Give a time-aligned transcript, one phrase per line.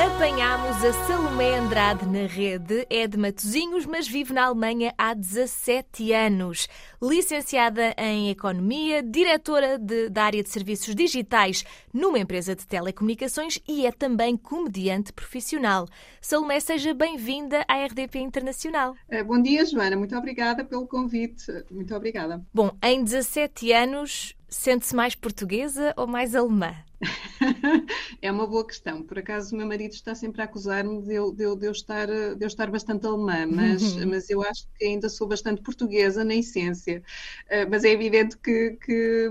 [0.00, 6.10] Apanhámos a Salomé Andrade na rede, é de Matozinhos, mas vive na Alemanha há 17
[6.14, 6.66] anos.
[7.02, 13.84] Licenciada em Economia, diretora de, da área de serviços digitais numa empresa de telecomunicações e
[13.84, 15.86] é também comediante profissional.
[16.18, 18.96] Salomé, seja bem-vinda à RDP Internacional.
[19.10, 19.96] Eh, bom dia, Joana.
[19.96, 21.44] Muito obrigada pelo convite.
[21.70, 22.42] Muito obrigada.
[22.54, 26.74] Bom, em 17 anos, sente-se mais portuguesa ou mais alemã?
[28.22, 29.02] é uma boa questão.
[29.02, 31.72] Por acaso, o meu marido está sempre a acusar-me de, eu, de, eu, de, eu
[31.72, 34.08] estar, de eu estar bastante alemã, mas, uhum.
[34.08, 37.02] mas eu acho que ainda sou bastante portuguesa na essência.
[37.46, 39.28] Uh, mas é evidente que, que,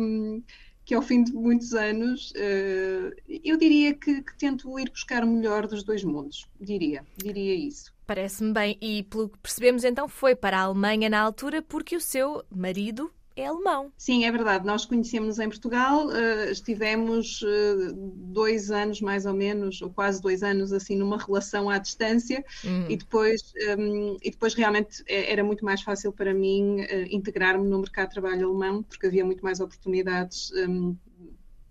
[0.86, 3.14] que, ao fim de muitos anos, uh,
[3.44, 6.48] eu diria que, que tento ir buscar o melhor dos dois mundos.
[6.60, 7.94] Diria, diria isso.
[8.08, 8.78] Parece-me bem.
[8.82, 13.12] E pelo que percebemos, então, foi para a Alemanha na altura porque o seu marido
[13.40, 13.92] é alemão.
[13.98, 14.66] Sim, é verdade.
[14.66, 20.44] Nós conhecemos em Portugal, uh, estivemos uh, dois anos mais ou menos, ou quase dois
[20.44, 22.86] anos, assim, numa relação à distância uhum.
[22.90, 27.68] e, depois, um, e depois realmente eh, era muito mais fácil para mim uh, integrar-me
[27.68, 30.96] no mercado de trabalho alemão, porque havia muito mais oportunidades, um,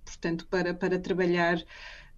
[0.05, 1.62] portanto, para, para trabalhar.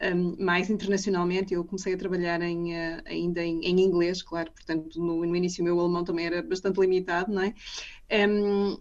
[0.02, 1.52] Um, mais internacionalmente.
[1.52, 5.60] Eu comecei a trabalhar em, uh, ainda em, em, inglês, claro, portanto, no, no, início
[5.60, 7.52] o meu alemão também era bastante limitado, não é?
[8.26, 8.78] Um,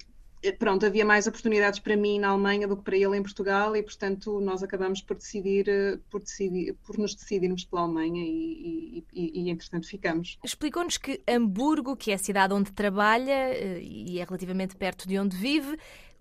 [0.57, 3.83] pronto, havia mais oportunidades para mim na Alemanha do que para ele em Portugal e,
[3.83, 9.43] portanto, nós acabamos por decidir, eh, por, decidir, por nos decidirmos pela Alemanha e, e,
[9.43, 10.37] e entretanto, ficamos.
[10.43, 15.19] Explicou-nos que Hamburgo, que é a cidade onde trabalha eh, e é relativamente perto de
[15.19, 15.77] onde vive,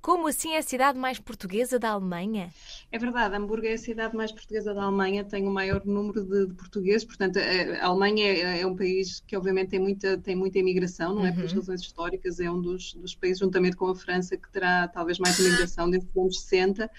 [0.09, 2.51] como assim é a cidade mais portuguesa da Alemanha?
[2.91, 6.47] É verdade, Hamburgo é a cidade mais portuguesa da Alemanha, tem o maior número de,
[6.47, 10.59] de portugueses, portanto, a, Alemanha é, é, um país que obviamente tem muita, tem muita
[10.61, 11.29] imigração, não é?
[11.29, 11.35] Uhum.
[11.35, 15.19] Por razões históricas, é um dos, dos países, juntamente com a França, que terá talvez
[15.19, 16.91] mais imigração desde os anos 60.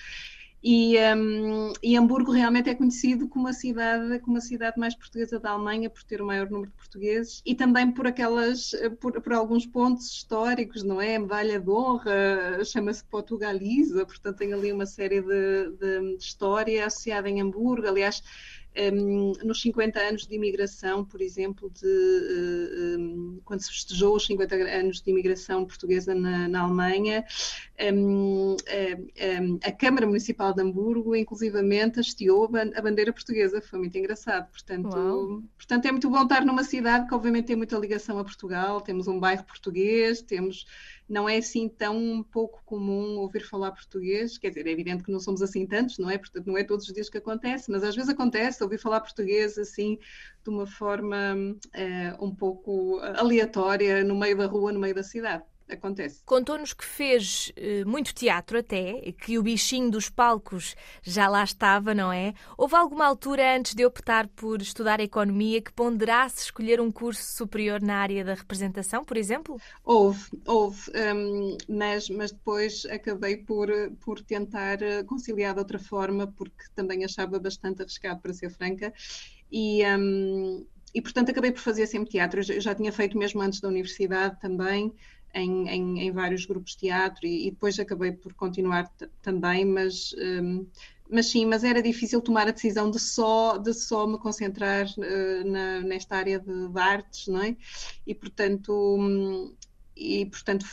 [0.62, 5.40] E, um, e, Hamburgo realmente é conhecido como a cidade como a cidade mais portuguesa
[5.40, 9.34] da Alemanha por ter o maior número de portugueses e também por aquelas por, por
[9.34, 11.16] alguns pontos históricos, não é?
[11.16, 16.86] A medalha de honra chama-se Portugaliza, portanto tem ali uma série de, de, de história
[16.86, 17.88] associada em Hamburgo.
[17.88, 18.22] Aliás,
[18.78, 24.26] um, nos 50 anos de imigração, por exemplo, de, um, eh, quando se festejou os
[24.26, 27.26] 50 anos de imigração portuguesa na, na Alemanha,
[27.94, 28.56] um,
[29.64, 33.62] a Câmara Municipal de Hamburgo, inclusivamente, hasteou a bandeira portuguesa.
[33.62, 34.50] Foi muito engraçado.
[34.52, 38.82] Portanto, portanto, é muito bom estar numa cidade que, obviamente, tem muita ligação a Portugal.
[38.82, 40.66] Temos um bairro português, temos
[41.10, 45.20] não é assim tão pouco comum ouvir falar português, quer dizer, é evidente que não
[45.20, 46.18] somos assim tantos, não é?
[46.18, 49.58] Portanto, não é todos os dias que acontece, mas às vezes acontece ouvir falar português
[49.58, 49.98] assim,
[50.44, 55.44] de uma forma uh, um pouco aleatória, no meio da rua, no meio da cidade
[55.70, 56.22] acontece.
[56.26, 61.94] Contou-nos que fez uh, muito teatro até, que o bichinho dos palcos já lá estava,
[61.94, 62.34] não é?
[62.58, 67.82] Houve alguma altura antes de optar por estudar economia que ponderasse escolher um curso superior
[67.82, 69.58] na área da representação, por exemplo?
[69.84, 73.70] Houve, houve, um, mas, mas depois acabei por,
[74.00, 78.94] por tentar eh, conciliar de outra forma, porque também achava bastante arriscado, para ser franca,
[79.52, 79.84] e.
[79.86, 82.42] Um, e portanto acabei por fazer sempre teatro.
[82.52, 84.92] Eu já tinha feito mesmo antes da universidade também,
[85.34, 88.92] em, em, em vários grupos de teatro e, e depois acabei por continuar
[89.22, 90.66] também, mas, um,
[91.10, 95.50] mas sim, mas era difícil tomar a decisão de só, de só me concentrar uh,
[95.50, 97.56] na, nesta área de, de, artes, não é?
[98.06, 98.74] E portanto.
[98.74, 99.54] Um,
[100.00, 100.66] e portanto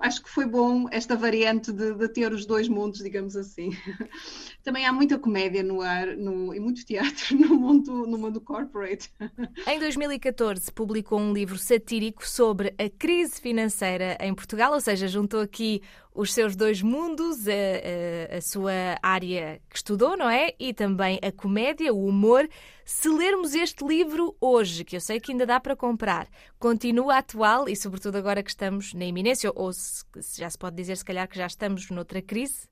[0.00, 3.70] acho que foi bom esta variante de, de, ter os dois mundos, digamos assim.
[4.62, 9.10] Também há muita comédia no ar no, e muito teatro no mundo, no mundo corporate.
[9.66, 15.40] Em 2014 publicou um livro satírico sobre a crise financeira em Portugal, ou seja, juntou
[15.40, 15.82] aqui
[16.16, 20.54] os seus dois mundos, a, a, a, sua área que estudou, não é?
[20.58, 22.48] E também a comédia, o humor.
[22.84, 26.28] Se lermos este livro hoje, que eu sei que ainda dá para comprar,
[26.58, 30.04] continua atual e, sobretudo, agora que estamos na iminência, ou se,
[30.38, 32.68] já se pode dizer, se calhar, que já estamos noutra crise?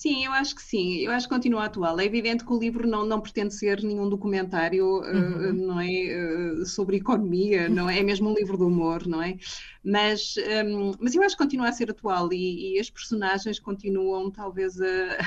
[0.00, 0.94] Sim, eu acho que sim.
[1.00, 2.00] Eu acho que continua atual.
[2.00, 5.50] É evidente que o livro não, não pretende ser nenhum documentário, uhum.
[5.50, 7.98] uh, não é, uh, sobre economia, não é?
[7.98, 9.36] é mesmo um livro de humor, não é?
[9.84, 14.30] Mas, um, mas eu acho que continua a ser atual e, e as personagens continuam
[14.30, 15.18] talvez a,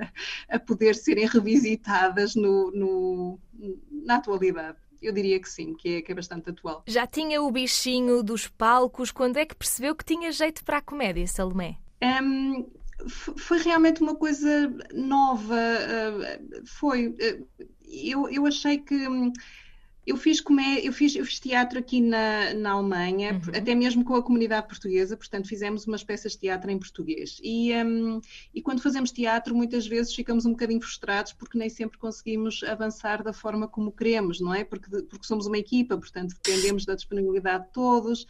[0.48, 3.38] a poder serem revisitadas no, no,
[3.90, 4.78] na atualidade.
[5.02, 6.84] Eu diria que sim, que é, que é bastante atual.
[6.86, 10.82] Já tinha o bichinho dos palcos, quando é que percebeu que tinha jeito para a
[10.82, 11.76] comédia, Salomé?
[12.02, 12.66] Um,
[13.08, 15.58] foi realmente uma coisa nova.
[15.58, 17.14] Eh, foi.
[17.18, 17.40] Eh,
[17.84, 19.06] eu, eu achei que.
[20.04, 23.56] Eu fiz, comé eu fiz, eu fiz teatro aqui na, na Alemanha, uhum.
[23.56, 27.38] até mesmo com a comunidade portuguesa, portanto fizemos umas peças de teatro em português.
[27.40, 28.20] E, um,
[28.52, 33.22] e quando fazemos teatro, muitas vezes ficamos um bocadinho frustrados porque nem sempre conseguimos avançar
[33.22, 34.64] da forma como queremos, não é?
[34.64, 38.26] Porque, porque somos uma equipa, portanto dependemos da disponibilidade de todos.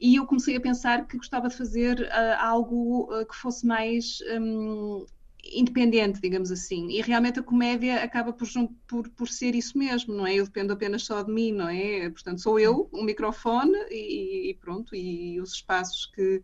[0.00, 4.18] E eu comecei a pensar que gostava de fazer uh, algo uh, que fosse mais.
[4.38, 5.06] Um,
[5.44, 6.88] independente, digamos assim.
[6.88, 8.46] E realmente a comédia acaba por,
[8.86, 10.34] por, por ser isso mesmo, não é?
[10.34, 12.08] Eu dependo apenas só de mim, não é?
[12.10, 16.42] Portanto, sou eu, um microfone e, e pronto, e os espaços que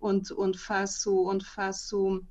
[0.00, 2.24] onde, onde faço onde faço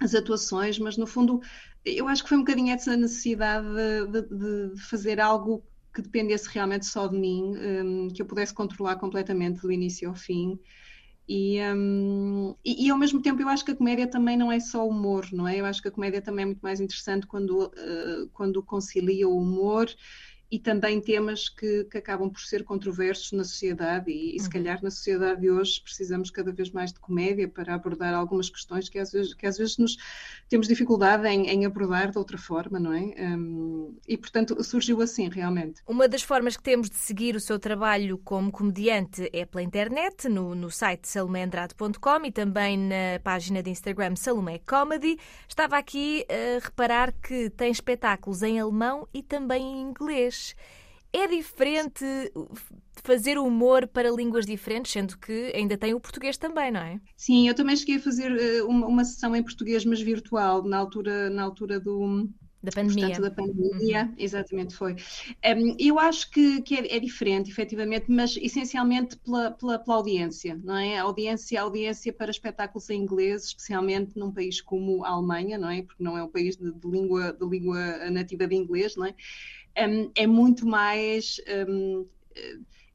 [0.00, 1.40] as atuações, mas no fundo
[1.84, 3.66] eu acho que foi um bocadinho essa necessidade
[4.10, 5.62] de, de, de fazer algo
[5.94, 10.14] que dependesse realmente só de mim, um, que eu pudesse controlar completamente do início ao
[10.14, 10.58] fim.
[11.28, 14.58] E, um, e, e, ao mesmo tempo eu acho que a comédia também não é
[14.58, 15.60] só humor, não é?
[15.60, 19.38] Eu acho que a comédia também é muito mais interessante quando, uh, quando concilia o
[19.38, 19.88] humor
[20.50, 24.52] e também temas que, que, acabam por ser controversos na sociedade e, e, se uhum.
[24.52, 28.88] calhar na sociedade de hoje precisamos cada vez mais de comédia para abordar algumas questões
[28.88, 29.96] que às vezes, que às vezes nos
[30.48, 33.14] temos dificuldade em, em abordar de outra forma, não é?
[33.18, 35.82] Um, e portanto surgiu assim realmente.
[35.86, 40.28] Uma das formas que temos de seguir o seu trabalho como comediante é pela internet,
[40.28, 45.16] no, no site salomeandrade.com e também na página de Instagram Salomé Comedy.
[45.48, 50.39] Estava aqui a reparar que tem espetáculos em alemão e também em inglês.
[51.12, 52.04] É diferente
[53.02, 57.00] fazer humor para línguas diferentes, sendo que ainda tem o português também, não é?
[57.16, 60.76] Sim, eu também cheguei a fazer eh, uma, uma sessão em português, mas virtual, na
[60.76, 62.28] altura, na altura do,
[62.62, 63.06] da pandemia.
[63.06, 64.14] Portanto, da pandemia, uhum.
[64.18, 64.92] exatamente foi.
[64.92, 70.60] Um, eu acho que, que é, é, diferente, efetivamente, mas essencialmente pela, pela, pela, audiência,
[70.62, 70.98] não é?
[70.98, 75.70] A audiência, a audiência para espetáculos em inglês, especialmente num país como a Alemanha, não
[75.70, 75.82] é?
[75.82, 79.14] Porque não é um país de, de língua, de língua nativa de inglês, não é?
[79.78, 81.40] Um, é muito mais.
[81.68, 82.06] Um,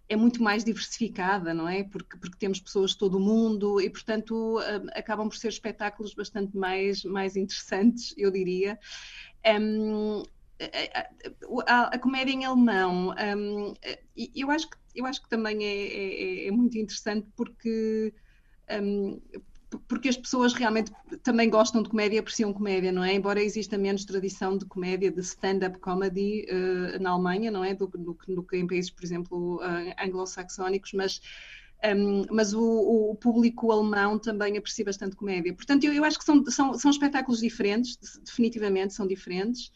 [0.08, 1.84] é muito mais diversificada, não é?
[1.84, 6.14] Porque, porque temos pessoas de todo o mundo e, portanto, um, acabam por ser espetáculos
[6.14, 8.78] bastante mais, mais interessantes, eu diria.
[9.44, 11.10] A,
[11.68, 13.14] a, a, comédia em alemão,
[14.36, 18.14] eu, acho que, eu acho que também é, é, é muito interessante porque,
[19.88, 20.92] porque as pessoas realmente
[21.24, 23.14] também gostam de comédia, apreciam comédia, não é?
[23.14, 27.74] Embora exista menos tradição de comédia, de stand-up comedy uh, na Alemanha, não é?
[27.74, 31.22] Do, do, do, que em países, por exemplo, uh, anglo-saxónicos, mas,
[31.96, 35.54] um, mas o, o, público alemão também aprecia bastante comédia.
[35.54, 39.72] Portanto, eu, eu acho que são, são, são espetáculos diferentes, definitivamente são diferentes.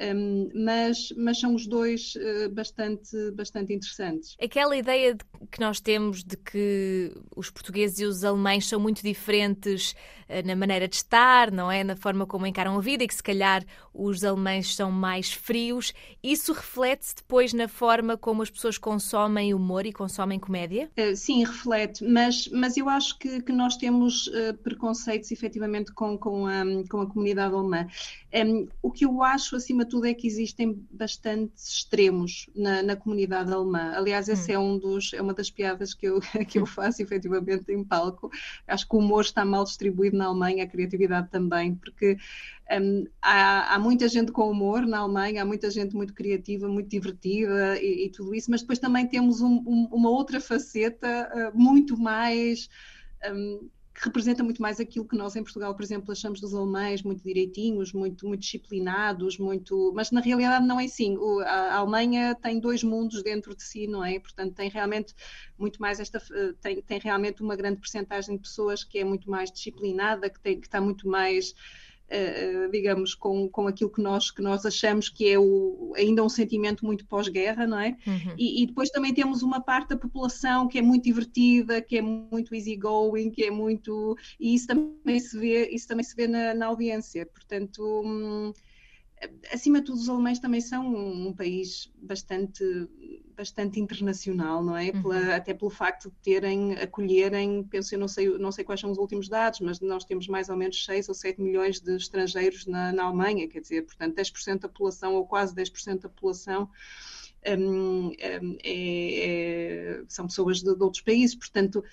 [0.00, 4.36] Um, mas, mas são os dois uh, bastante, bastante interessantes.
[4.42, 9.02] Aquela ideia de, que nós temos de que os portugueses e os alemães são muito
[9.02, 9.92] diferentes
[10.28, 11.82] uh, na maneira de estar, não é?
[11.82, 15.92] Na forma como encaram a vida e que se calhar os alemães são mais frios,
[16.22, 20.90] isso reflete-se depois na forma como as pessoas consomem humor e consomem comédia?
[20.98, 24.30] Uh, sim, reflete, mas, mas eu acho que, que nós temos
[24.62, 27.86] preconceitos efetivamente com, com, a, com a comunidade alemã.
[28.34, 32.96] Um, o que eu acho acima de tudo é que existem bastantes extremos na, na
[32.96, 33.92] comunidade alemã.
[33.94, 34.54] Aliás, esse hum.
[34.54, 38.30] é, um dos, é uma das piadas que eu, que eu faço efetivamente em palco.
[38.66, 42.16] Acho que o humor está mal distribuído na Alemanha, a criatividade também, porque
[42.80, 46.88] um, há, há, muita gente com humor na Alemanha, há muita gente muito criativa, muito
[46.88, 51.58] divertida e, e tudo isso, mas depois também temos um, um, uma outra faceta uh,
[51.58, 52.68] muito mais.
[53.30, 57.02] Um, que representa muito mais aquilo que nós em Portugal, por exemplo, achamos dos alemães
[57.02, 59.92] muito direitinhos, muito, muito disciplinados, muito.
[59.94, 61.16] Mas na realidade não é assim.
[61.16, 64.18] O, a, Alemanha tem dois mundos dentro de si, não é?
[64.18, 65.14] Portanto, tem realmente
[65.56, 66.20] muito mais esta.
[66.60, 70.60] Tem, tem realmente uma grande percentagem de pessoas que é muito mais disciplinada, que, tem,
[70.60, 71.54] que está muito mais
[72.70, 76.84] digamos, com, com aquilo que nós, que nós achamos que é o, ainda um sentimento
[76.84, 77.96] muito pós-guerra, não é?
[78.06, 78.34] Uhum.
[78.38, 82.02] E, e, depois também temos uma parte da população que é muito divertida, que é
[82.02, 84.16] muito easygoing, que é muito.
[84.38, 87.26] E isso também se vê, isso também se vê na, na audiência.
[87.26, 88.02] Portanto.
[88.04, 88.52] Hum,
[89.52, 92.62] acima de tudo, os alemães também são um, país bastante,
[93.36, 94.92] bastante internacional, não é?
[94.92, 95.32] Pela, uhum.
[95.34, 98.98] Até pelo facto de terem, acolherem, penso, eu não sei, não sei quais são os
[98.98, 102.92] últimos dados, mas nós temos mais ou menos 6 ou 7 milhões de estrangeiros na,
[102.92, 106.68] na Alemanha, quer dizer, portanto, 10% da população, ou quase 10% da população,
[107.46, 108.12] um, um,
[108.62, 111.84] é, é, são pessoas de, de outros países, portanto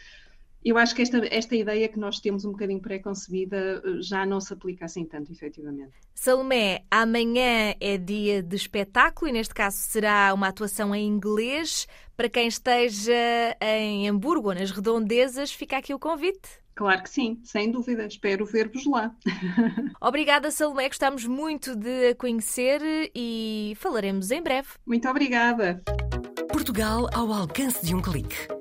[0.63, 4.39] Eu acho que esta, esta ideia que nós temos um bocadinho pré-concebida eh, já não
[4.39, 5.93] se aplica assim tanto, efetivamente.
[6.13, 11.87] Salomé, amanhã é dia de espetáculo e neste caso será uma atuação em inglês.
[12.15, 13.13] Para quem esteja
[13.59, 16.61] em Hamburgo ou nas redondezas, fica aqui o convite.
[16.75, 18.05] Claro que sim, sem dúvida.
[18.05, 19.15] Espero ver-vos lá.
[19.99, 20.87] Obrigada, Salomé.
[20.87, 22.81] Gostamos muito de a conhecer
[23.15, 24.69] e falaremos em breve.
[24.85, 25.81] Muito obrigada.
[26.51, 28.60] Portugal ao alcance de um clique